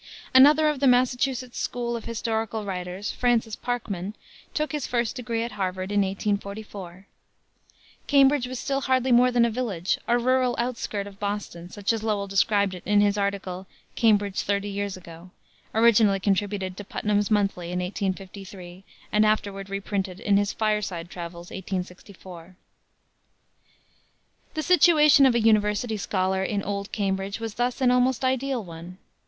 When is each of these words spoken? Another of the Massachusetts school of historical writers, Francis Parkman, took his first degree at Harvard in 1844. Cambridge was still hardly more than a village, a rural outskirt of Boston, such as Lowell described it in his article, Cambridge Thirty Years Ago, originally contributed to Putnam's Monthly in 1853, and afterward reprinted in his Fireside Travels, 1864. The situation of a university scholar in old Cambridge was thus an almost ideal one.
Another 0.33 0.67
of 0.67 0.79
the 0.79 0.87
Massachusetts 0.87 1.59
school 1.59 1.95
of 1.95 2.05
historical 2.05 2.65
writers, 2.65 3.11
Francis 3.11 3.55
Parkman, 3.55 4.15
took 4.51 4.71
his 4.71 4.87
first 4.87 5.15
degree 5.15 5.43
at 5.43 5.51
Harvard 5.51 5.91
in 5.91 6.01
1844. 6.01 7.05
Cambridge 8.07 8.47
was 8.47 8.57
still 8.59 8.81
hardly 8.81 9.11
more 9.11 9.29
than 9.31 9.45
a 9.45 9.51
village, 9.51 9.99
a 10.07 10.17
rural 10.17 10.55
outskirt 10.57 11.05
of 11.05 11.19
Boston, 11.19 11.69
such 11.69 11.93
as 11.93 12.01
Lowell 12.01 12.25
described 12.25 12.73
it 12.73 12.81
in 12.83 12.99
his 12.99 13.15
article, 13.15 13.67
Cambridge 13.93 14.41
Thirty 14.41 14.69
Years 14.69 14.97
Ago, 14.97 15.29
originally 15.75 16.19
contributed 16.19 16.75
to 16.77 16.83
Putnam's 16.83 17.29
Monthly 17.29 17.67
in 17.67 17.77
1853, 17.77 18.83
and 19.11 19.23
afterward 19.23 19.69
reprinted 19.69 20.19
in 20.19 20.35
his 20.37 20.51
Fireside 20.51 21.11
Travels, 21.11 21.51
1864. 21.51 22.55
The 24.55 24.63
situation 24.63 25.27
of 25.27 25.35
a 25.35 25.39
university 25.39 25.95
scholar 25.97 26.43
in 26.43 26.63
old 26.63 26.91
Cambridge 26.91 27.39
was 27.39 27.53
thus 27.53 27.81
an 27.81 27.91
almost 27.91 28.25
ideal 28.25 28.63
one. 28.63 28.97